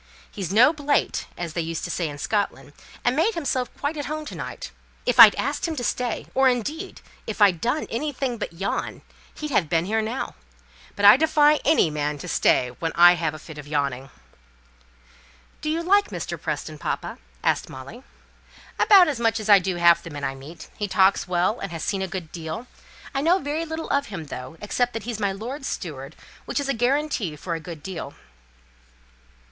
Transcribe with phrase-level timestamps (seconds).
[0.31, 2.73] He's 'no blate,' as they used to say in Scotland,
[3.05, 4.71] and made himself quite at home to night.
[5.05, 9.03] If I'd asked him to stay, or, indeed, if I'd done anything but yawn,
[9.35, 10.33] he'd have been here now.
[10.95, 14.09] But I defy any man to stay when I've a fit of yawning."
[15.61, 16.41] "Do you like Mr.
[16.41, 18.01] Preston, papa?" asked Molly.
[18.79, 20.67] "About as much as I do half the men I meet.
[20.79, 22.65] He talks well, and has seen a good deal.
[23.13, 26.15] I know very little of him, though, except that he's my lord's steward,
[26.45, 28.15] which is a guarantee for a good deal."